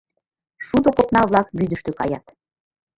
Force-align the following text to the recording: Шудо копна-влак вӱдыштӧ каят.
Шудо 0.65 0.89
копна-влак 0.97 1.47
вӱдыштӧ 1.57 1.91
каят. 1.99 2.25